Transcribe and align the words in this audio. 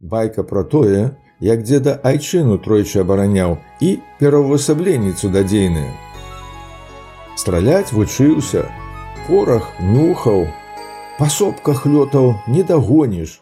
Байка 0.00 0.44
пра 0.44 0.62
тое, 0.62 1.18
як 1.40 1.62
дзеда 1.66 1.98
айчыну 2.06 2.58
тройчы 2.62 3.02
абараняў 3.02 3.58
і 3.82 3.98
пераўвасабленніцу 4.20 5.30
дадзейныя. 5.34 5.90
Страляць 7.34 7.90
вучыўся, 7.90 8.70
порах 9.26 9.66
нюхаў, 9.82 10.46
па 11.18 11.26
сопках 11.26 11.82
лётаў 11.86 12.34
не 12.46 12.62
дагоніш. 12.62 13.40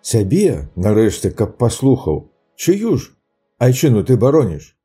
Сябе, 0.00 0.70
нарэшце, 0.76 1.34
каб 1.34 1.58
паслухаў, 1.58 2.30
чыю 2.54 2.94
ж, 2.96 3.10
айчыну 3.58 4.06
ты 4.06 4.16
бароніш. 4.16 4.78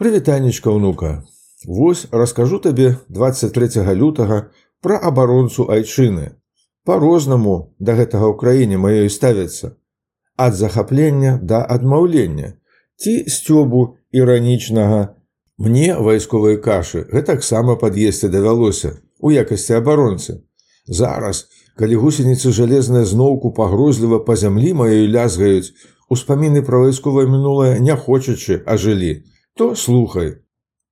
Прывітанечка 0.00 0.72
ўнука. 0.72 1.28
Вось 1.68 2.08
раскажу 2.10 2.58
табе 2.64 2.96
23 3.08 3.84
лютага 3.92 4.48
пра 4.80 4.96
абаронцу 4.96 5.68
айчыны. 5.68 6.40
Па-рознаму 6.88 7.76
да 7.78 7.92
гэтага 7.92 8.32
ў 8.32 8.34
краіне 8.40 8.80
маёй 8.80 9.12
ставяцца. 9.12 9.76
Ад 10.42 10.54
захаплення 10.54 11.38
да 11.42 11.66
адмаўлення 11.70 12.52
ці 12.96 13.12
сцёбу 13.30 13.94
іранічнага. 14.10 15.14
Мне 15.58 15.94
вайсковай 15.94 16.56
кашы 16.64 17.02
гэтаксама 17.12 17.76
пад'есці 17.78 18.30
давялося 18.32 18.90
у 19.20 19.30
якасці 19.30 19.78
абаронцы. 19.78 20.42
Зараз, 20.86 21.46
калі 21.78 22.00
гусеніцы 22.02 22.50
жалезныя 22.50 23.06
зноўку 23.06 23.54
пагрозліва 23.54 24.18
па 24.26 24.34
зямлі 24.34 24.74
маёй 24.82 25.06
лязгаюць, 25.06 25.70
успаміны 26.10 26.66
пра 26.66 26.82
вайсковае 26.84 27.30
мінулае 27.30 27.78
не 27.78 27.94
хочачы 27.94 28.58
ажылі, 28.66 29.22
то 29.54 29.76
слухай. 29.78 30.42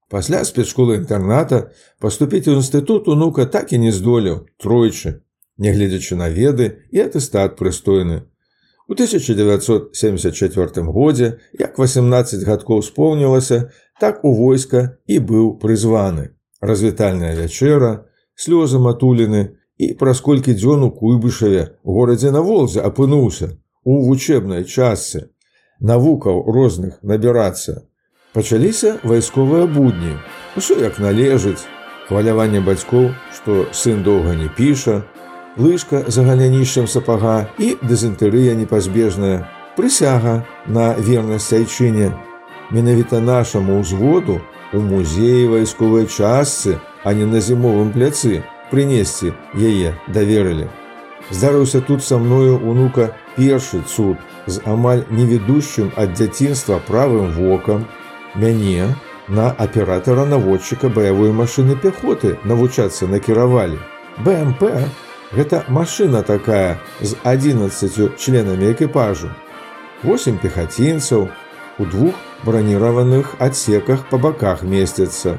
Пасля 0.06 0.46
спецшколы 0.46 1.02
інтэрната 1.02 1.74
паступіць 1.98 2.46
у 2.46 2.54
інстытут 2.62 3.10
унука 3.10 3.50
так 3.50 3.74
і 3.74 3.82
не 3.82 3.90
здолеў 3.90 4.46
тройчы, 4.62 5.18
нягледзячы 5.58 6.14
на 6.14 6.30
веды 6.30 6.76
і 6.94 7.02
атэстат 7.10 7.58
прыстойны. 7.58 8.29
У 8.90 8.92
1974 8.92 10.82
годзе, 10.82 11.38
як 11.54 11.78
18 11.78 12.42
гадкоў 12.42 12.82
споўнілася, 12.82 13.70
так 14.00 14.24
у 14.24 14.34
войска 14.34 14.98
і 15.06 15.18
быў 15.22 15.62
прызваны. 15.62 16.34
Развітальная 16.60 17.38
вячэра, 17.38 18.10
слёзы 18.34 18.82
матуліны 18.82 19.54
і 19.78 19.94
праз 19.94 20.18
колькі 20.20 20.58
дзён 20.58 20.82
у 20.82 20.90
куйбышаве 20.90 21.78
горадзе 21.86 22.34
на 22.34 22.42
волзе 22.42 22.82
апынуўся 22.82 23.54
у 23.86 24.02
вучэбнай 24.10 24.66
частцы, 24.66 25.30
навукаў 25.78 26.50
розных 26.50 26.98
набірацца, 27.02 27.86
Пачаліся 28.34 28.98
вайсковыя 29.02 29.66
будні. 29.66 30.18
Усё 30.58 30.82
як 30.82 30.98
належыць, 30.98 31.62
хваляванне 32.10 32.58
бацькоў, 32.58 33.10
што 33.34 33.66
сын 33.70 34.02
доўга 34.02 34.34
не 34.34 34.50
піша, 34.50 35.02
лыжка 35.60 36.04
за 36.08 36.24
галянішчам 36.24 36.88
сапага 36.88 37.50
і 37.58 37.76
дызентэрыя 37.84 38.56
непазбежная, 38.56 39.44
прысяга 39.76 40.40
на 40.66 40.94
вернасць 40.96 41.52
айчыне. 41.52 42.10
Менавіта 42.70 43.20
нашаму 43.20 43.80
ўзводу 43.80 44.40
у 44.72 44.80
музеі 44.80 45.50
вайсковай 45.52 46.06
частцы, 46.06 46.80
а 47.04 47.12
не 47.12 47.26
на 47.26 47.40
зімовым 47.40 47.92
пляцы 47.92 48.42
прынесці 48.70 49.34
яе 49.54 49.94
даверылі. 50.08 50.70
Здарыўся 51.30 51.80
тут 51.80 52.04
са 52.04 52.18
мною 52.18 52.58
унука 52.58 53.10
першы 53.36 53.82
цуд 53.86 54.16
з 54.46 54.62
амаль 54.64 55.04
невідущым 55.10 55.92
ад 55.96 56.14
дзяцінства 56.14 56.80
правым 56.86 57.30
вокам, 57.36 57.86
мяне 58.34 58.88
на 59.28 59.50
аператара 59.50 60.24
наводчыка 60.24 60.88
баявой 60.88 61.32
машыны 61.32 61.76
пяхоты 61.76 62.38
навучацца 62.44 63.06
накіравалі. 63.06 63.78
БМП 64.24 64.62
гэта 65.32 65.64
машына 65.68 66.22
такая 66.22 66.78
з 67.00 67.16
11 67.24 68.18
членамі 68.18 68.72
экіпажу. 68.72 69.30
8 70.02 70.38
пехацінцаў 70.38 71.28
у 71.78 71.84
двух 71.84 72.14
браніраваных 72.44 73.36
адсеках 73.38 74.06
па 74.10 74.18
баках 74.18 74.62
месцяцца. 74.62 75.38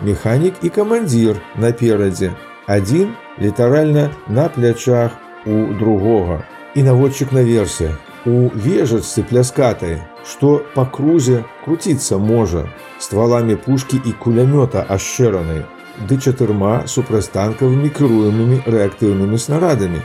Механік 0.00 0.54
і 0.62 0.68
камандзір 0.68 1.40
наперадзе. 1.56 2.32
Адзін 2.66 3.14
літаральна 3.38 4.10
на 4.28 4.48
плячах 4.48 5.12
у 5.46 5.72
другога. 5.74 6.44
І 6.74 6.82
наводчык 6.82 7.32
наверсе 7.32 7.96
у 8.24 8.50
вежачцы 8.54 9.24
пляскатай, 9.24 10.00
што 10.24 10.62
па 10.74 10.84
крузе 10.84 11.44
круціцца 11.64 12.18
можа 12.18 12.66
стваламі 13.00 13.56
пушкі 13.56 14.00
і 14.04 14.12
кулямёта 14.12 14.84
ашчэранай, 14.88 15.64
ды 16.08 16.18
чатырма 16.18 16.86
супрацьтанкавымі 16.86 17.90
кіруемымі 17.96 18.62
рэактыўнымі 18.66 19.38
снарадамі. 19.38 20.00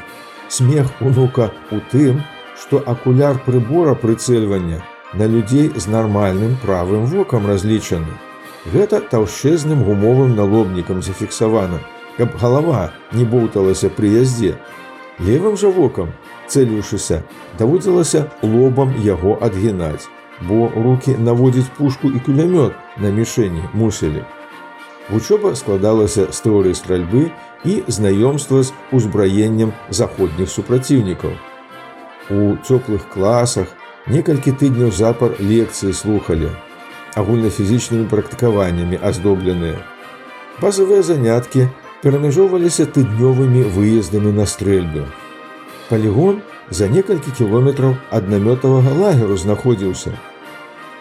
Смех 0.48 0.92
унука 1.02 1.52
у 1.72 1.80
тым, 1.92 2.22
што 2.60 2.82
акуляр 2.86 3.40
прыбора 3.46 3.96
прыцэльвання 3.96 4.82
на 5.14 5.28
людзей 5.28 5.72
з 5.76 5.88
нармальным 5.88 6.58
правым 6.62 7.06
вокам 7.06 7.48
разлічаны. 7.48 8.14
Гэта 8.74 9.02
таўшчэзным 9.12 9.84
гумовым 9.86 10.36
налобнікам 10.36 11.02
зафіксавана, 11.02 11.80
каб 12.18 12.36
галава 12.42 12.92
не 13.14 13.26
боўталася 13.26 13.90
пры 13.90 14.16
яздзе. 14.18 14.56
Левым 15.20 15.56
жа 15.58 15.70
вокам 15.70 16.12
цэліўшыся, 16.48 17.22
даводзілася 17.60 18.26
лобам 18.44 18.94
яго 19.06 19.38
адгінаць, 19.42 20.10
бо 20.42 20.68
руки 20.76 21.16
наводзіць 21.18 21.72
пушку 21.78 22.12
і 22.12 22.20
кулямёт 22.26 22.74
на 22.98 23.10
мішэні 23.10 23.70
мусілі. 23.74 24.26
Вучоба 25.10 25.54
складалася 25.54 26.32
з 26.34 26.38
тэорыі 26.42 26.74
стральбы 26.74 27.30
і 27.62 27.74
знаёмства 27.88 28.64
з 28.66 28.74
узбраеннем 28.92 29.74
заходніх 29.90 30.50
супраціўнікаў. 30.50 31.36
У 32.34 32.58
цёплых 32.66 33.06
класах 33.14 33.70
некалькі 34.10 34.52
тыдняў 34.58 34.90
запар 34.90 35.38
лекцыі 35.38 35.94
слухалі, 35.94 36.50
агульнафізічнымі 37.14 38.10
практыкаваннямі 38.10 38.98
аздобленыя. 38.98 39.78
Базавыя 40.58 41.06
заняткі 41.06 41.70
перамяжоўваліся 42.02 42.90
тыднёвымі 42.90 43.62
выездамі 43.78 44.34
на 44.34 44.50
стрэльбу. 44.50 45.06
Палігон 45.90 46.42
за 46.70 46.90
некалькі 46.90 47.30
кіલોметраў 47.38 47.94
ад 48.10 48.26
намётавага 48.30 48.90
лагеру 48.90 49.38
знаходзіўся. 49.38 50.18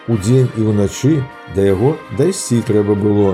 Удзень 0.05 0.53
і 0.61 0.69
ўначы 0.69 1.25
да 1.57 1.65
яго 1.65 1.97
дайсці 2.21 2.61
трэба 2.61 2.93
было. 2.93 3.33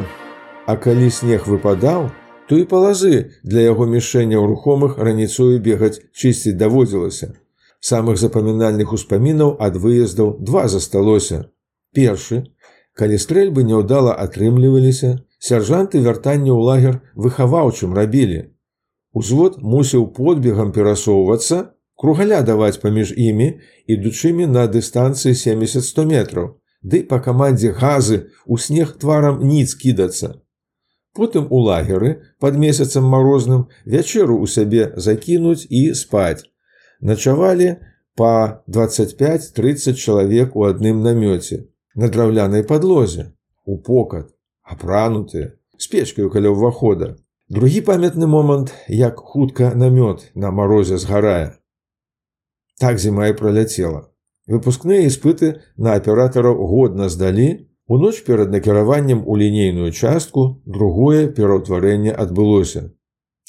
А 0.66 0.77
калі 0.77 1.09
снег 1.09 1.47
выпадаў, 1.47 2.11
то 2.47 2.57
і 2.57 2.66
палазы 2.69 3.31
для 3.44 3.61
яго 3.66 3.88
мішэнняў 3.89 4.45
рухомых 4.45 4.97
раніцою 4.97 5.57
бегаць 5.59 6.01
чысціць 6.11 6.57
даводзілася. 6.59 7.33
Самых 7.79 8.19
запамінальных 8.22 8.94
успамінаў 8.94 9.55
ад 9.59 9.77
выездаў 9.81 10.38
два 10.39 10.67
засталося. 10.67 11.49
Першы, 11.95 12.44
калі 12.94 13.17
стрэльбы 13.17 13.63
няўдала 13.63 14.13
атрымліваліся, 14.13 15.25
сяржанты 15.39 16.03
вяртання 16.05 16.53
ў 16.53 16.61
лагер 16.69 17.01
выхаваўчым 17.16 17.97
рабілі. 17.97 18.53
Узвод 19.13 19.57
мусіў 19.63 20.05
подбегам 20.13 20.72
перасоўвацца, 20.72 21.73
кругаля 21.97 22.43
даваць 22.45 22.78
паміж 22.83 23.16
імі, 23.17 23.49
ідучымі 23.88 24.45
на 24.45 24.67
дыстанцыі 24.69 25.33
70-100 25.33 26.05
метраў, 26.05 26.47
ды 26.83 27.01
па 27.09 27.19
камандзе 27.19 27.73
газы 27.73 28.29
у 28.45 28.57
снег 28.57 28.93
тварам 29.01 29.41
ніц 29.41 29.73
кідацца. 29.73 30.38
Потым 31.13 31.47
у 31.49 31.59
лагеры 31.59 32.23
пад 32.39 32.55
месяцам 32.55 33.03
марозным 33.03 33.67
вячэру 33.85 34.39
ў 34.39 34.47
сябе 34.47 34.83
закінуць 34.95 35.67
і 35.69 35.94
спаць. 35.94 36.47
Начавалі 37.01 37.79
па 38.16 38.63
25-30 38.67 39.99
чалавек 39.99 40.55
у 40.55 40.63
адным 40.69 41.01
намёце, 41.03 41.67
на 41.95 42.07
драўлянай 42.07 42.63
падлозе, 42.63 43.33
у 43.66 43.77
покат, 43.77 44.31
апранутыя, 44.63 45.51
з 45.77 45.88
печкаю 45.91 46.29
каля 46.31 46.53
ўвахода, 46.55 47.17
Другі 47.51 47.81
памятны 47.81 48.28
момант, 48.31 48.72
як 48.88 49.17
хутка 49.19 49.73
намёт 49.75 50.22
на 50.35 50.51
марозе 50.51 50.97
згарае. 50.97 51.59
Так 52.79 52.95
зіма 52.97 53.28
і 53.28 53.35
праляцела. 53.35 54.07
Выпускныя 54.47 55.03
іспыты 55.03 55.59
на 55.75 55.99
аператараў 55.99 56.55
годна 56.72 57.09
здалі, 57.11 57.67
у 57.91 57.97
ноч 57.97 58.22
перад 58.22 58.52
накіраваннем 58.52 59.23
у 59.28 59.38
лінейную 59.38 59.91
частку 59.91 60.61
другое 60.66 61.28
пераўтварэнне 61.28 62.14
адбылося. 62.23 62.96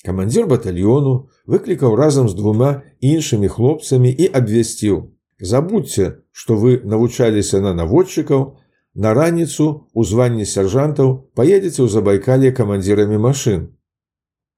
Камандзір 0.02 0.48
батальёну 0.50 1.30
выклікаў 1.46 1.94
разам 1.94 2.26
з 2.26 2.34
двума 2.34 2.82
іншымі 2.98 3.46
хлопцамі 3.46 4.10
і 4.10 4.26
абвясціў: 4.26 5.14
Забудьце, 5.38 6.26
што 6.32 6.58
вы 6.58 6.82
навучаліся 6.82 7.60
на 7.60 7.70
наводчыкаў, 7.70 8.58
на 8.94 9.14
раніцу 9.14 9.86
у 9.94 10.02
званні 10.02 10.42
сяржантаў 10.42 11.14
паедзеце 11.38 11.86
ў 11.86 11.88
забайкале 11.94 12.50
камандзірамі 12.50 13.22
машын. 13.22 13.70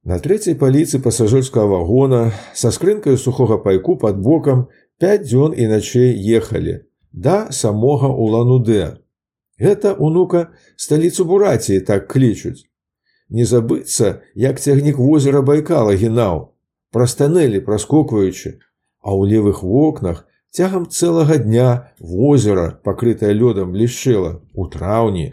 На 0.01 0.17
трэцяй 0.17 0.57
паліцы 0.57 1.05
пасажырскага 1.05 1.69
вагона 1.77 2.33
са 2.57 2.73
скрынкаю 2.73 3.21
сухога 3.21 3.61
пайку 3.61 4.01
пад 4.01 4.17
бокам 4.17 4.67
пяць 4.97 5.29
дзён 5.29 5.53
і 5.53 5.69
начэй 5.77 6.17
ехалі 6.41 6.81
да 7.13 7.53
самога 7.53 8.09
уланудэ. 8.09 9.04
Гэта 9.59 9.95
унука 9.95 10.51
сталіцу 10.77 11.25
бураціі 11.25 11.81
так 11.81 12.09
клічуць. 12.11 12.67
Не 13.29 13.45
забыцца, 13.45 14.23
як 14.35 14.61
цягнік 14.61 14.99
возера 14.99 15.43
байкала 15.43 15.95
гінаў, 15.95 16.55
прастанэлі 16.91 17.61
праскокваючы, 17.65 18.59
а 19.01 19.09
ў 19.15 19.21
левых 19.31 19.63
вокнах 19.63 20.27
Цягам 20.55 20.85
цэлага 20.87 21.39
дня 21.43 21.91
возера, 21.99 22.79
пакрытае 22.87 23.35
лёдам 23.35 23.73
блішчэла 23.75 24.39
у 24.55 24.67
траўні. 24.71 25.33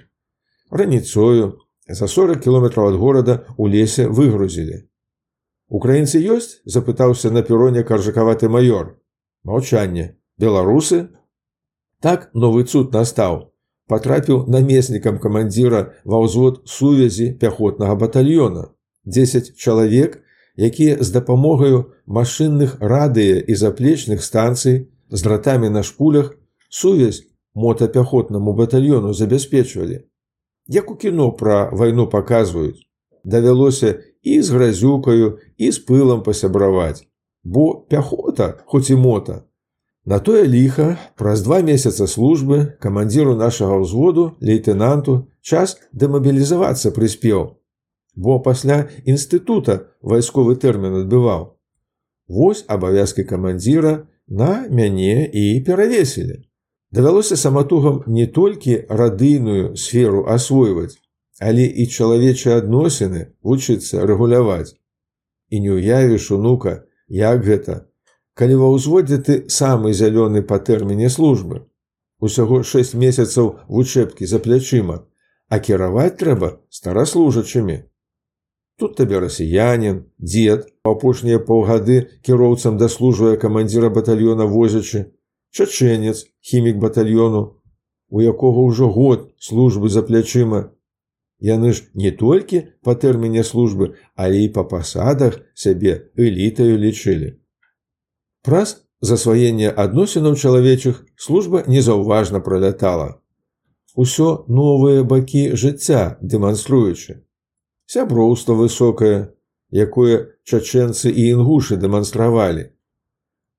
Раніцою 0.74 1.62
за 1.85 2.07
40 2.09 2.41
кіметраў 2.41 2.89
ад 2.89 2.97
горада 2.97 3.35
у 3.53 3.69
лесе 3.69 4.07
выгрузілі. 4.09 4.81
Украінцы 5.69 6.17
ёсць, 6.25 6.65
запытаўся 6.65 7.29
на 7.29 7.45
пероне 7.45 7.85
каржакаваты 7.85 8.50
маёр. 8.50 8.97
Маўчанне, 9.45 10.17
беларусы. 10.41 11.13
Так 12.01 12.33
новы 12.33 12.65
цуд 12.65 12.89
настаў. 12.89 13.50
Патрапіў 13.91 14.45
намеснікам 14.47 15.17
камандзіра 15.19 15.79
ва 16.07 16.19
ўзвод 16.23 16.61
сувязі 16.63 17.25
пяхотнага 17.39 17.95
батальёна. 17.99 18.71
10 19.03 19.51
чалавек, 19.59 20.23
якія 20.55 20.95
з 21.03 21.11
дапамогаю 21.11 21.91
машынных 22.07 22.79
радыя 22.79 23.43
і 23.43 23.53
заплечных 23.55 24.23
станцый 24.23 24.88
з 25.11 25.19
дратамі 25.27 25.67
на 25.69 25.83
шпулях 25.83 26.31
сувязь 26.69 27.27
мотапяхотнаму 27.53 28.55
батальёну 28.55 29.13
забяспечвалі. 29.13 30.07
Як 30.67 30.91
у 30.91 30.95
кіно 30.95 31.31
пра 31.31 31.69
вайну 31.75 32.07
паказваюць, 32.07 32.88
давялося 33.23 33.99
і 34.23 34.41
з 34.41 34.49
гразюкаю 34.49 35.38
і 35.57 35.71
з 35.71 35.83
пылам 35.83 36.23
пасябраваць, 36.23 37.03
бо 37.43 37.75
пяхота, 37.91 38.63
хоць 38.65 38.89
і 38.89 38.95
мота. 38.95 39.43
На 40.06 40.19
тое 40.19 40.48
ліха 40.48 40.98
праз 41.15 41.44
два 41.45 41.62
месяца 41.62 42.07
службы 42.09 42.74
камандзіру 42.81 43.36
нашага 43.38 43.77
ўзводу 43.86 44.33
лейтенанту 44.42 45.30
час 45.45 45.77
дэмабілізавацца 45.94 46.89
прыспеў, 46.95 47.62
бо 48.18 48.39
пасля 48.42 48.89
інстытута 49.06 49.94
вайсковы 50.01 50.57
тэрмін 50.57 51.06
адбываў. 51.06 51.53
Вось 52.25 52.65
абавязкі 52.65 53.27
камандзіра 53.30 54.07
на 54.25 54.65
мяне 54.69 55.30
і 55.30 55.62
перавесілі. 55.62 56.42
Давялося 56.92 57.38
саматугам 57.38 58.01
не 58.07 58.25
толькі 58.25 58.81
радыйную 58.89 59.77
сферу 59.77 60.25
асвойваць, 60.25 60.98
але 61.38 61.69
і 61.69 61.86
чалавечыя 61.86 62.57
адносіны 62.57 63.38
вучыцца 63.45 64.01
рэгуляваць. 64.01 64.74
І 65.53 65.62
не 65.62 65.77
ўявіш 65.77 66.31
унука, 66.33 66.89
як 67.07 67.45
гэта, 67.45 67.90
калі 68.33 68.56
ва 68.62 68.72
ўзводзе 68.75 69.18
ты 69.28 69.38
самы 69.50 69.94
зялёны 69.94 70.42
па 70.42 70.60
тэрміне 70.60 71.10
службы. 71.10 71.68
Усяго 72.19 72.63
6 72.63 72.94
месяцаў 72.95 73.56
вучэбкі 73.68 74.25
за 74.25 74.39
плячыма, 74.39 75.01
а 75.50 75.60
кіраваць 75.60 76.18
трэба 76.22 76.60
стараслужачымі. 76.69 77.81
Тут 78.78 78.95
табе 78.98 79.19
расіянин, 79.19 80.06
дзед, 80.18 80.69
апошнія 80.83 81.39
паўгады 81.39 81.98
кіроўцам 82.25 82.78
даслужвае 82.78 83.38
камандзіра 83.42 83.89
батальёна 83.89 84.45
возячы, 84.45 85.12
чачэнец, 85.51 86.25
хімік 86.39 86.77
батальёну, 86.77 87.62
у 88.10 88.22
якога 88.22 88.63
ўжо 88.69 88.89
год 88.89 89.34
службы 89.39 89.89
за 89.89 90.01
плячыма. 90.04 90.72
Яны 91.42 91.74
ж 91.74 91.89
не 91.94 92.12
толькі 92.12 92.63
па 92.86 92.95
тэрміне 92.95 93.44
службы, 93.44 93.94
але 94.16 94.45
і 94.45 94.50
па 94.56 94.63
пасадах 94.63 95.42
сябе 95.54 96.12
элітаю 96.16 96.77
лічылі. 96.77 97.40
Праз 98.41 98.77
засваенне 99.01 99.69
адносінаў 99.69 100.35
чалавечых 100.35 101.05
служба 101.15 101.63
незаўважна 101.67 102.39
пролятала. 102.39 103.21
Усё 103.95 104.45
новыя 104.47 105.03
бакі 105.03 105.51
жыцця 105.55 106.17
дэманструючы 106.21 107.21
сяброўства 107.91 108.55
высокае, 108.55 109.35
якое 109.71 110.39
чачэнцы 110.47 111.11
і 111.11 111.23
інгушы 111.35 111.75
дэманстравалі. 111.75 112.71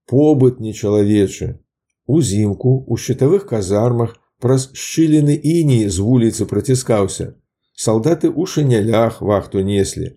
Побыт 0.09 0.61
нечалавечы. 0.61 1.61
Узімку 2.07 2.73
у 2.89 2.97
щитавых 2.97 3.45
казармах 3.51 4.17
праз 4.41 4.71
шчыліны 4.73 5.37
іней 5.37 5.85
з 5.89 6.01
вуліцы 6.01 6.49
праціскаўся. 6.49 7.37
Салдаты 7.77 8.33
ў 8.33 8.49
шынялях 8.49 9.21
вахту 9.21 9.61
неслі. 9.61 10.17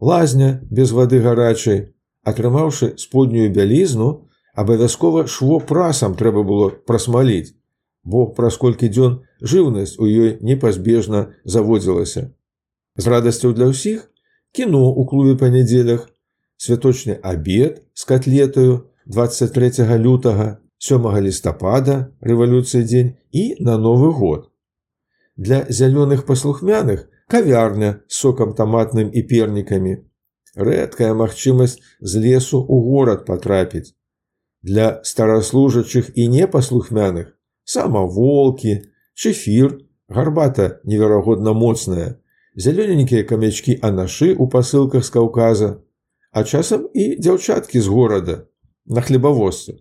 Лазня 0.00 0.50
без 0.70 0.92
вады 0.96 1.20
гарачай, 1.20 1.92
атрымаўшы 2.24 2.94
споднюю 2.98 3.50
бялізну, 3.54 4.28
абавязкова 4.54 5.26
шво 5.26 5.60
прасам 5.60 6.14
трэба 6.14 6.42
было 6.44 6.68
прасмаліць, 6.86 7.54
бо 8.04 8.26
праз 8.36 8.56
колькі 8.56 8.88
дзён 8.88 9.20
жыўнасць 9.40 9.96
у 9.98 10.06
ёй 10.06 10.38
непазбежна 10.40 11.34
заводзілася. 11.44 12.30
З 12.96 13.04
радасцю 13.06 13.52
для 13.52 13.70
ўсіх 13.72 14.08
кіно 14.52 14.82
ў 14.92 15.06
клубе 15.08 15.34
па 15.40 15.48
нядзелях, 15.48 16.08
святочны 16.56 17.16
абед 17.22 17.82
з 17.94 18.04
котлетаю 18.04 18.90
23 19.06 19.96
лютага, 19.96 20.58
7 20.80 21.08
лістапада 21.24 22.12
рэвалюцыі 22.20 22.84
дзень 22.84 23.16
і 23.32 23.56
на 23.60 23.76
новы 23.76 24.12
год. 24.12 24.48
Для 25.36 25.64
зялёных 25.68 26.24
паслухмяных 26.28 27.08
кавярня 27.28 28.00
з 28.08 28.14
сокам 28.16 28.54
таматным 28.54 29.10
і 29.12 29.22
пернікамі. 29.22 30.09
Рэдкая 30.56 31.14
магчымасць 31.14 31.78
з 32.00 32.12
лесу 32.18 32.58
ў 32.58 32.76
горад 32.90 33.26
патрапіць. 33.26 33.94
Для 34.62 35.00
стараслужачых 35.04 36.10
і 36.16 36.28
непаслухмяных 36.28 37.36
самаволкі, 37.64 38.82
чэфір, 39.14 39.78
гарбата 40.08 40.80
неверагодна 40.84 41.52
моцная, 41.54 42.18
зялёненькія 42.56 43.22
камячкі 43.24 43.78
анашы 43.82 44.34
ў 44.34 44.50
пасылках 44.50 45.06
з 45.06 45.10
каўказа, 45.14 45.70
а 46.32 46.42
часам 46.42 46.88
і 46.94 47.16
дзяўчаткі 47.22 47.78
з 47.78 47.86
горада 47.86 48.36
на 48.86 49.00
хлебавозцы. 49.06 49.78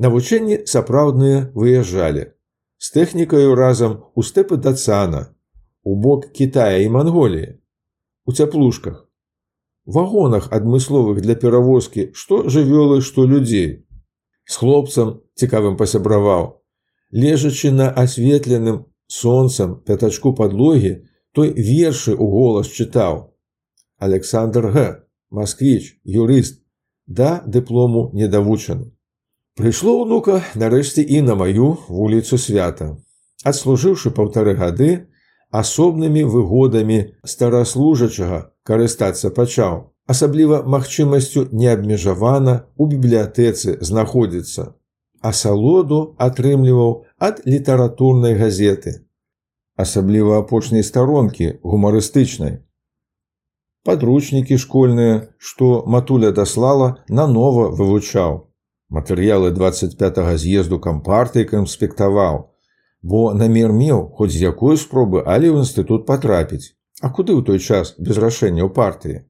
Навучэнні 0.00 0.64
сапраўдныя 0.64 1.52
выязджалі 1.52 2.32
з 2.80 2.86
тэхнікаю 2.96 3.52
разам 3.54 4.00
у 4.16 4.24
стэпы 4.24 4.56
дацана, 4.56 5.36
у 5.84 5.96
бок 6.00 6.32
Китая 6.32 6.80
і 6.80 6.88
Манголіі, 6.88 7.60
у 8.24 8.32
цяплушках, 8.32 9.09
вагонах 9.92 10.48
адмысловых 10.52 11.20
для 11.20 11.34
перавозкі, 11.34 12.10
што 12.14 12.46
жывёлы, 12.48 13.00
што 13.00 13.26
людзей. 13.26 13.86
З 14.46 14.54
хлопцам 14.56 15.20
цікавым 15.34 15.76
пасябраваў, 15.76 16.62
лежачы 17.10 17.70
на 17.70 17.90
асветленым 17.90 18.86
сонцам 19.06 19.80
пятачку 19.86 20.32
падлогі, 20.34 21.06
той 21.32 21.52
вершы 21.54 22.14
ў 22.14 22.24
голас 22.24 22.66
чытаў. 22.70 23.34
Александр 23.98 24.70
Г, 24.70 25.04
Масквіч, 25.30 26.00
юрыст, 26.04 26.62
да 27.06 27.42
дыплому 27.46 28.10
недавучаны. 28.14 28.90
Прыйшло 29.58 30.00
ўнука 30.02 30.40
нарэшце 30.54 31.02
і 31.02 31.20
на 31.26 31.34
маю 31.34 31.76
вуліцу 31.90 32.38
свята. 32.38 32.96
Адслужыўшы 33.44 34.14
паўтары 34.14 34.54
гады, 34.54 35.09
асобнымі 35.50 36.24
выгодамі 36.24 36.98
стараслужачага 37.24 38.40
карыстацца 38.62 39.30
пачаў, 39.34 39.90
асабліва 40.06 40.62
магчымасцю 40.66 41.48
неабмежавана 41.52 42.54
у 42.76 42.86
бібліятэцы 42.86 43.78
знаходзіцца. 43.80 44.74
Асалоду 45.20 46.16
атрымліваў 46.16 46.92
ад 47.18 47.42
літаратурнай 47.44 48.34
газеты, 48.40 49.04
асабліва 49.76 50.38
апошняй 50.40 50.84
старонкі 50.86 51.58
гумарыстычнай. 51.62 52.60
Падручнікі 53.84 54.56
школьныя, 54.60 55.32
што 55.38 55.84
матуля 55.86 56.30
даслала, 56.36 57.04
нанова 57.08 57.68
вывучаў. 57.72 58.46
Матэрыялы 58.90 59.52
25 59.56 60.36
з'езду 60.36 60.78
кампартыі 60.78 61.48
канспектаваў, 61.48 62.49
бо 63.02 63.34
намер 63.34 63.72
меў 63.72 64.08
хоць 64.16 64.32
з 64.32 64.42
якой 64.44 64.76
спробы, 64.76 65.22
але 65.26 65.48
ў 65.50 65.64
інстытут 65.64 66.06
патрапіць. 66.06 66.76
А 67.00 67.08
куды 67.08 67.32
ў 67.32 67.44
той 67.44 67.58
час 67.58 67.94
без 67.98 68.18
рашэння 68.18 68.64
ў 68.64 68.70
партыі? 68.76 69.24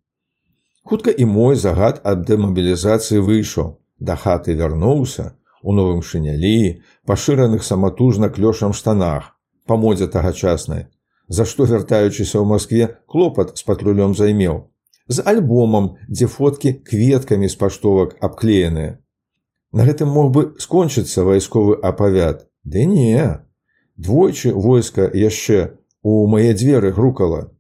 Хутка 0.83 1.11
і 1.11 1.25
мой 1.25 1.55
загад 1.55 2.01
ад 2.05 2.25
дэмабілізацыі 2.27 3.23
выйшаў, 3.23 3.79
да 3.99 4.17
хаты 4.17 4.57
вярнуўся, 4.59 5.37
у 5.63 5.73
новым 5.73 6.03
шынялі, 6.03 6.83
пашыраных 7.07 7.63
саматужна 7.63 8.31
клёшам 8.31 8.73
штанах, 8.73 9.37
па 9.67 9.77
модзе 9.77 10.09
тагачаснай, 10.09 10.89
за 11.29 11.45
што 11.45 11.69
вяртаючыся 11.69 12.41
ў 12.41 12.47
Маскве 12.49 12.89
клопат 13.07 13.55
з 13.61 13.63
патрулём 13.69 14.17
займеў, 14.17 14.67
з 15.07 15.23
альбомам, 15.27 15.95
дзе 16.09 16.27
фоткі 16.27 16.73
кветкамі 16.91 17.47
з 17.47 17.61
паштовак 17.61 18.17
абклееныя. 18.21 18.99
На 19.73 19.87
гэтым 19.87 20.11
мог 20.11 20.33
бы 20.35 20.43
скончыцца 20.59 21.23
вайсковы 21.23 21.79
апавяд. 21.79 22.49
Ды 22.65 22.85
не. 22.85 23.47
Двойчы 24.01 24.55
войска 24.55 25.05
яшчэ 25.13 25.77
у 26.03 26.27
мае 26.27 26.55
дзверы 26.57 26.91
грукала. 26.97 27.53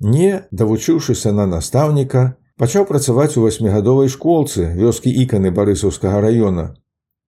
Не, 0.00 0.42
давучыўшыся 0.50 1.30
на 1.32 1.46
настаўніка, 1.46 2.34
пачаў 2.58 2.86
працаваць 2.88 3.36
у 3.38 3.44
васьмігадовай 3.44 4.10
школцы 4.10 4.66
вёскі 4.74 5.12
іканы 5.22 5.52
барысаўскага 5.54 6.18
раёна. 6.24 6.64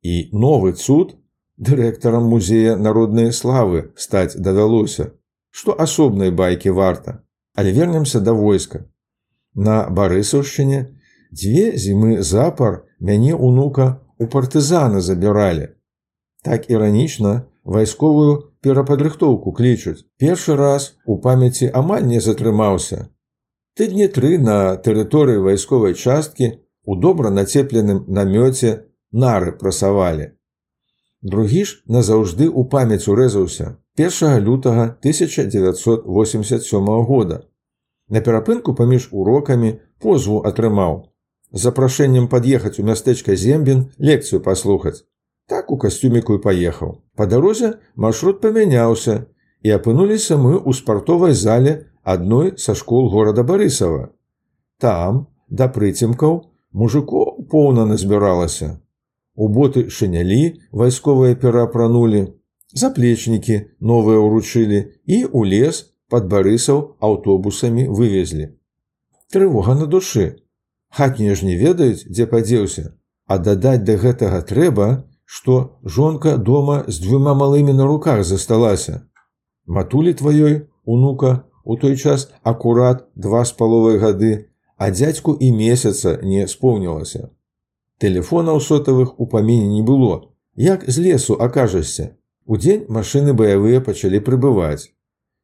І 0.02 0.30
новы 0.32 0.72
цуд 0.72 1.14
дырэктарам 1.58 2.26
музея 2.32 2.74
народнай 2.76 3.30
славы 3.32 3.92
стаць 3.94 4.34
давялося, 4.34 5.12
што 5.50 5.76
асобнай 5.86 6.34
байкі 6.34 6.74
варта, 6.74 7.22
але 7.54 7.70
вернемся 7.70 8.18
да 8.20 8.34
войска. 8.34 8.82
На 9.54 9.86
барысаўшчыне 9.90 10.80
дзве 11.30 11.78
зімы 11.78 12.18
запар 12.22 12.82
мяне 12.98 13.34
унука 13.34 14.02
у 14.18 14.26
партызана 14.26 15.00
забіралі. 15.00 15.68
Так 16.42 16.70
іранічна 16.70 17.46
вайсковую 17.68 18.56
перападрыхтоўку 18.64 19.52
клічуць. 19.52 20.08
Першы 20.18 20.56
раз 20.56 20.96
у 21.04 21.20
памяці 21.20 21.68
амаль 21.80 22.06
не 22.08 22.20
затрымаўся. 22.24 23.08
Тыдні 23.76 24.08
тры 24.14 24.38
на 24.42 24.76
тэрыторыі 24.84 25.42
вайсковай 25.44 25.94
часткі 25.94 26.46
у 26.84 26.96
добра 26.96 27.30
нацепленым 27.30 28.04
намёце 28.08 28.88
нары 29.12 29.52
прасавалі. 29.60 30.32
Другі 31.22 31.64
ж 31.68 31.70
назаўжды 31.86 32.48
ў 32.48 32.64
памяць 32.72 33.08
урэзаўся 33.12 33.76
1 33.98 34.38
лютага 34.46 34.84
1987 35.04 37.04
года. 37.04 37.42
На 38.08 38.20
перапынку 38.20 38.74
паміж 38.74 39.08
урокамі 39.12 39.80
позву 40.00 40.42
атрымаў. 40.50 41.12
Запрашэннем 41.52 42.28
пад'ехаць 42.32 42.80
у 42.80 42.82
мястэчка 42.88 43.36
зембін 43.36 43.92
лекцыю 43.98 44.40
паслухаць. 44.40 45.04
Так 45.48 45.72
у 45.72 45.78
касцюміку 45.80 46.36
і 46.36 46.42
паехаў. 46.44 47.00
Па 47.16 47.26
дарозе 47.26 47.72
маршрут 47.96 48.40
памяняўся 48.44 49.14
і 49.64 49.72
апынуліся 49.76 50.36
мы 50.36 50.52
ў 50.60 50.76
спартовай 50.76 51.32
зале 51.32 51.72
адной 52.04 52.52
са 52.60 52.74
школ 52.76 53.08
горада 53.08 53.44
Барысава. 53.48 54.12
Там, 54.76 55.26
да 55.48 55.68
прыцемкаў, 55.72 56.44
мужикоў 56.72 57.48
поўна 57.48 57.88
назбіралася. 57.88 58.76
У 59.34 59.48
боты 59.48 59.88
шынялі 59.88 60.60
вайсковыя 60.70 61.34
пераапранулі, 61.34 62.22
заплечнікі 62.74 63.58
новыя 63.80 64.20
ўручылі 64.20 64.80
і 65.08 65.18
ў 65.32 65.40
лес 65.48 65.88
пад 66.12 66.28
барысаў 66.28 67.00
аўтобусамі 67.00 67.88
вывезлі. 67.88 68.52
Трывога 69.32 69.74
на 69.80 69.86
душы. 69.86 70.44
Хатнія 70.88 71.34
ж 71.34 71.44
не 71.44 71.56
ведаюць, 71.56 72.04
дзе 72.08 72.24
падзеўся, 72.28 72.92
а 73.26 73.36
дадаць 73.38 73.84
да 73.84 73.96
гэтага 74.00 74.40
трэба, 74.44 75.08
што 75.28 75.78
жонка 75.84 76.38
дома 76.40 76.84
з 76.88 77.02
дзвюма 77.04 77.34
малымі 77.36 77.72
на 77.76 77.86
руках 77.86 78.24
засталася. 78.24 79.00
Матулі 79.66 80.14
тваёй, 80.16 80.54
унука, 80.84 81.44
у 81.64 81.76
той 81.76 81.96
час 81.96 82.30
акурат 82.42 83.04
два 83.14 83.44
з 83.44 83.52
паловай 83.52 83.98
гады, 84.00 84.48
а 84.80 84.88
дзядзьку 84.88 85.36
і 85.36 85.52
месяца 85.52 86.16
не 86.22 86.46
споўнілася. 86.48 87.28
Тэлефонаў 88.00 88.62
сотавых 88.64 89.20
у 89.20 89.26
паміне 89.26 89.68
не 89.68 89.82
было. 89.82 90.32
Як 90.56 90.88
з 90.90 90.98
лесу 90.98 91.36
акажешся. 91.36 92.16
Удзень 92.46 92.88
машыны 92.88 93.36
баявыя 93.36 93.84
пачалі 93.84 94.24
прыбываць. 94.24 94.88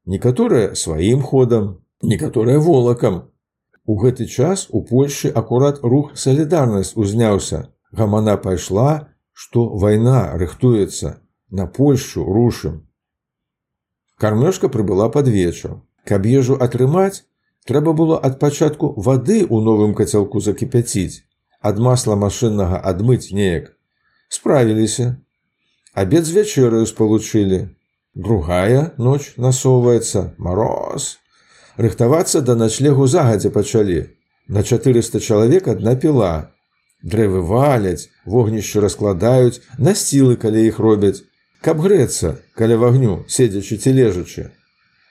Некаторыя 0.06 0.74
сваім 0.74 1.20
ходам, 1.20 1.84
некаторыя 2.00 2.58
волакам. 2.58 3.24
У 3.84 4.00
гэты 4.00 4.24
час 4.24 4.68
у 4.70 4.80
Польшы 4.80 5.28
акурат 5.28 5.84
рух 5.84 6.16
салідарнасць 6.16 6.96
узняўся. 6.96 7.68
Гамана 7.92 8.38
пайшла, 8.40 9.12
што 9.34 9.66
вайна 9.84 10.38
рыхтуецца, 10.40 11.18
на 11.50 11.66
Польшу 11.66 12.24
рушым. 12.24 12.80
Кармёшка 14.18 14.70
прыбыла 14.70 15.10
пад 15.10 15.28
вечар. 15.28 15.82
Каб 16.06 16.26
ежу 16.26 16.56
атрымаць, 16.66 17.24
трэба 17.66 17.92
было 17.92 18.16
ад 18.18 18.38
пачатку 18.38 18.94
вады 18.96 19.42
ў 19.44 19.56
новым 19.68 19.94
кацялку 19.94 20.40
закіпяціць 20.40 21.24
ад 21.64 21.80
масла 21.80 22.14
машыннага 22.20 22.78
адмыць 22.92 23.32
неяк. 23.32 23.72
Справіліся. 24.28 25.16
Абед 25.94 26.26
з 26.28 26.36
вячэраю 26.36 26.86
спалучылі. 26.86 27.60
Другая 28.14 28.92
ноч 28.98 29.32
насоўваецца 29.40 30.34
мароз. 30.38 31.16
Рыхтавацца 31.80 32.42
да 32.44 32.54
начлегу 32.54 33.06
загадзя 33.08 33.50
пачалі. 33.50 34.12
На 34.46 34.62
400 34.62 35.20
чалавек 35.20 35.68
адна 35.72 35.96
піла. 35.96 36.52
Дрэвы 37.04 37.44
валяць, 37.44 38.08
вогнішчы 38.24 38.80
раскладаюць, 38.80 39.60
насцілы, 39.78 40.36
калі 40.40 40.64
іх 40.64 40.80
робяць, 40.80 41.20
каб 41.60 41.84
грэцца 41.84 42.40
каля 42.56 42.80
вагню, 42.80 43.24
седзячы 43.28 43.76
ці 43.76 43.92
лежачы. 43.92 44.48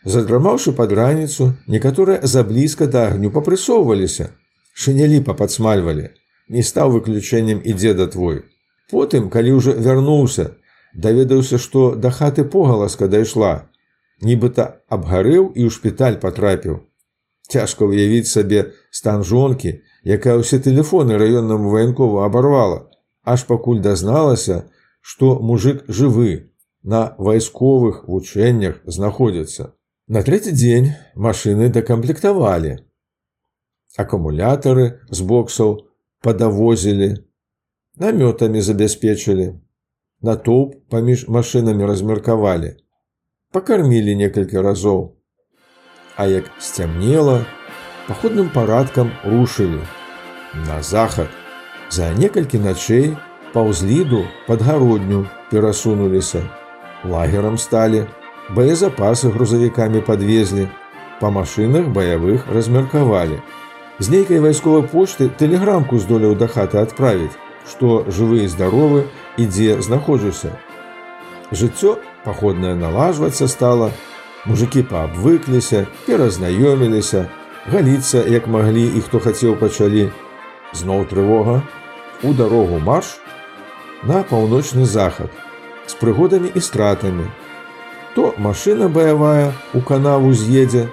Задрамаўшы 0.03 0.73
пад 0.73 0.91
раніцу, 0.91 1.53
некаторыя 1.67 2.25
заблізка 2.25 2.89
да 2.89 3.07
агню 3.11 3.29
папрысоўваліся, 3.37 4.33
шынялі 4.73 5.21
пападсмальвалі 5.29 6.09
не 6.49 6.63
стаў 6.63 6.91
выключэннем 6.97 7.61
і 7.63 7.73
дзеда 7.73 8.07
твой. 8.07 8.43
Потым, 8.91 9.29
калі 9.29 9.57
ўжо 9.59 9.73
вярнуўся, 9.73 10.57
даведаўся, 10.93 11.57
што 11.57 11.95
да 11.95 12.11
хаты 12.11 12.43
погаласка 12.43 13.07
дайшла, 13.07 13.69
нібыта 14.21 14.83
абгарэў 14.89 15.53
і 15.55 15.61
ў 15.65 15.69
шпіталь 15.73 16.19
патрапіў. 16.19 16.83
Цяжка 17.49 17.87
ўявіць 17.87 18.29
сабе 18.29 18.73
стан 18.91 19.23
жонкі, 19.23 19.81
якая 20.03 20.37
ўсе 20.39 20.59
тэлефоны 20.59 21.17
раённаму 21.17 21.71
ваянкову 21.71 22.23
абарвала, 22.23 22.89
аж 23.23 23.45
пакуль 23.47 23.81
дазналася, 23.81 24.69
што 25.01 25.39
мужик 25.39 25.83
жывы, 25.87 26.53
на 26.83 27.15
вайсковых 27.17 28.03
вучэннях 28.07 28.83
знаходзіцца. 28.85 29.71
На 30.07 30.21
трэці 30.21 30.51
дзень 30.51 30.91
машыны 31.15 31.69
дакамплектавалі. 31.71 32.83
Акумулятары 33.95 34.99
з 35.09 35.23
боксаў 35.23 35.87
падавозілі, 36.19 37.23
намётамі 38.03 38.59
забяспечылі, 38.59 39.63
натоўп 40.19 40.75
паміж 40.91 41.27
машынамі 41.31 41.87
размеркавалі, 41.87 42.75
пакармілі 43.55 44.15
некалькі 44.19 44.59
разоў. 44.59 45.15
А 46.17 46.27
як 46.27 46.51
сцямнела, 46.59 47.45
паходным 48.07 48.49
парадкам 48.49 49.11
рушылі 49.23 49.79
на 50.67 50.81
захад. 50.81 51.27
За 51.89 52.11
некалькі 52.13 52.59
начэй 52.59 53.15
паўзліду 53.53 54.25
падгародню 54.47 55.27
перасунуліся, 55.51 56.41
лагерам 57.05 57.57
сталі, 57.57 58.07
баезапасы 58.49 59.29
грузавікамі 59.29 60.01
падвезлі, 60.01 60.67
па 61.19 61.29
машынах 61.29 61.87
баявых 61.93 62.49
размеркавалі. 62.51 63.39
З 63.99 64.09
нейкай 64.09 64.41
вайсковай 64.41 64.83
пошты 64.89 65.29
тэлеграмку 65.29 65.99
здолеў 66.01 66.33
да 66.35 66.49
хаты 66.49 66.81
адправіць, 66.81 67.37
што 67.69 68.03
жывы 68.09 68.43
і 68.43 68.49
здаровы 68.49 69.05
і 69.37 69.45
дзе 69.45 69.77
знаходжуся. 69.81 70.51
Жыццё 71.53 71.99
паходнае 72.25 72.73
налажвацца 72.75 73.47
стала, 73.47 73.91
мужикі 74.49 74.81
паабвыкліся, 74.89 75.85
перазнаёміліся, 76.07 77.29
галіцца, 77.71 78.23
як 78.27 78.47
маглі 78.47 78.85
і 78.97 79.01
хто 79.01 79.19
хацеў 79.19 79.55
пачалі. 79.55 80.09
Зноў 80.73 81.05
трывога, 81.05 81.61
у 82.23 82.33
дарогу 82.33 82.79
марш 82.79 83.19
на 84.03 84.23
паўночны 84.23 84.85
захад 84.85 85.29
з 85.87 85.93
прыгодамі 85.99 86.49
і 86.55 86.61
стратамі. 86.61 87.27
То 88.15 88.33
машына 88.37 88.87
баявая 88.89 89.53
у 89.73 89.81
канаву 89.81 90.33
з'едзе, 90.33 90.87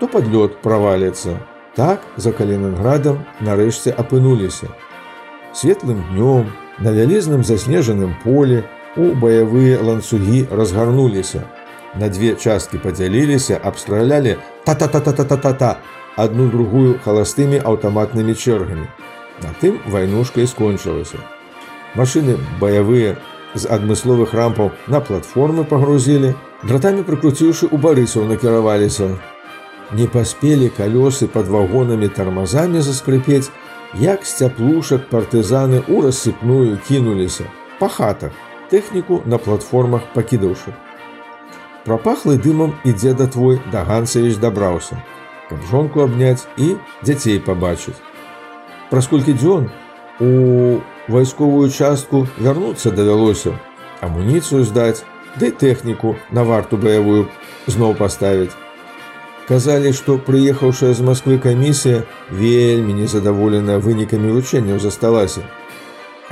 то 0.00 0.06
падлёт 0.06 0.60
праваліцца. 0.62 1.38
Так 1.74 2.02
за 2.16 2.32
калінградам 2.32 3.24
нарэшце 3.40 3.90
апынуліся. 3.90 4.70
Светлым 5.52 6.02
днём 6.12 6.52
на 6.78 6.90
вялізным 6.90 7.42
заснежаным 7.44 8.14
поле 8.22 8.64
у 8.96 9.14
баявыя 9.14 9.82
ланцугі 9.82 10.46
разгарнуліся. 10.50 11.42
На 11.94 12.08
две 12.08 12.34
часткі 12.34 12.78
падзяліліся, 12.78 13.58
абстралялі 13.62 14.36
та-та-та-та-та-та-та 14.64 15.78
адну 16.16 16.48
другую 16.50 16.98
халастымі 17.04 17.60
аўтаматнымі 17.64 18.34
чэргамі. 18.34 18.86
На 19.42 19.50
тым 19.60 19.78
вайнушка 19.90 20.40
і 20.40 20.46
скончылася. 20.46 21.18
Машыны 21.94 22.38
баявыя 22.60 23.16
з 23.54 23.70
адмысловых 23.70 24.34
рампаў 24.34 24.72
на 24.86 25.00
платформы 25.00 25.64
пагрузілі, 25.64 26.34
дратамі 26.62 27.02
прыкруціўшы 27.06 27.70
у 27.70 27.78
барысаў 27.78 28.26
накіраваліся, 28.30 29.10
не 29.92 30.06
паспелі 30.06 30.70
калёсы 30.76 31.28
под 31.28 31.48
вагонамі 31.48 32.08
тармазамі 32.08 32.80
заскрыпець, 32.80 33.50
як 33.94 34.26
сцяплушак 34.26 35.06
партызаны 35.10 35.84
ў 35.86 36.08
рассыпную 36.08 36.78
кінуліся 36.88 37.46
па 37.78 37.88
хатах, 37.88 38.32
тэхніку 38.70 39.22
на 39.26 39.38
платформах 39.38 40.02
пакідаўшы. 40.14 40.74
Прапахлы 41.84 42.38
дымам 42.40 42.74
і 42.84 42.94
дзеда 42.96 43.26
твой 43.28 43.60
да 43.70 43.84
Гансавіч 43.84 44.40
дабраўся, 44.42 44.96
каб 45.48 45.62
жонку 45.70 46.04
абняць 46.04 46.46
і 46.56 46.74
дзяцей 47.02 47.40
пабачыць. 47.40 47.98
Праз 48.90 49.06
колькі 49.08 49.34
дзён 49.34 49.70
у 50.20 50.80
вайсковую 51.08 51.70
частку 51.70 52.26
вярнуцца 52.38 52.90
давялося, 52.90 53.58
амуніцыю 54.00 54.64
здаць, 54.64 55.04
ды 55.40 55.50
тэхніку 55.50 56.16
на 56.30 56.44
варту 56.44 56.76
баявую 56.76 57.26
зноў 57.66 57.94
паставіць. 57.98 58.54
Казалі, 59.48 59.92
што 59.92 60.16
прыехаўшая 60.16 60.94
з 60.96 61.04
Масквы 61.04 61.36
камісія 61.38 62.04
вельмі 62.30 62.94
незадаволеная 62.96 63.76
вынікамі 63.76 64.32
вучэнняў 64.32 64.80
засталася. 64.80 65.44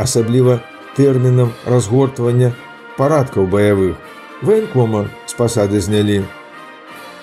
Асабліва 0.01 0.63
тэрмінам 0.97 1.53
разгортвання 1.69 2.55
парадкаў 2.97 3.47
баявых. 3.53 4.01
Ваенкома 4.43 5.11
з 5.27 5.37
пасады 5.37 5.81
знялі. 5.81 6.23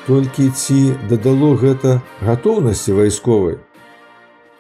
Толькі 0.10 0.50
ці 0.50 0.98
дадало 1.06 1.54
гэта 1.54 2.00
гатоўнасці 2.26 2.98
вайсковай. 2.98 3.60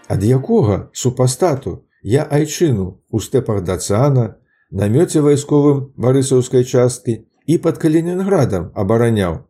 Ад 0.06 0.22
якога 0.22 0.89
супастату 0.94 1.79
Я 2.01 2.24
айчыну 2.24 3.01
у 3.10 3.20
стэпах 3.20 3.63
дацана, 3.63 4.38
намёце 4.72 5.20
вайсковым 5.25 5.91
барысаўскай 5.98 6.63
часткі 6.63 7.25
і 7.46 7.58
пад 7.58 7.82
калінінградам 7.82 8.72
абараняў. 8.75 9.50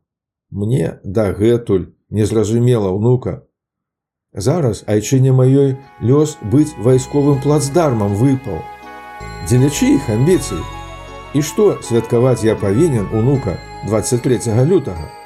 Мне 0.49 0.97
дагэтуль 1.03 1.91
незразумела 2.09 2.89
ўнука. 2.95 3.45
Зараз 4.33 4.83
айчыне 4.87 5.35
маёй 5.35 5.77
лёс 6.01 6.39
быць 6.47 6.73
вайсковым 6.79 7.43
плацдармам 7.43 8.15
выпаў. 8.15 8.63
Дзеля 9.45 9.69
чыіх 9.69 10.09
амбіцый? 10.09 10.63
І 11.35 11.45
што 11.45 11.77
святкаваць 11.83 12.41
я 12.47 12.55
павінен 12.55 13.05
унука 13.13 13.59
23 13.85 14.65
лютага? 14.65 15.18